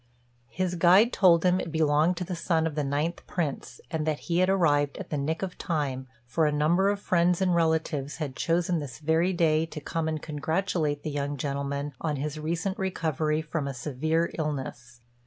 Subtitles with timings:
[0.49, 4.21] His guide told him it belonged to the son of the Ninth Prince, and that
[4.21, 8.15] he had arrived at the nick of time, for a number of friends and relatives
[8.15, 12.79] had chosen this very day to come and congratulate the young gentleman on his recent
[12.79, 15.01] recovery from a severe illness.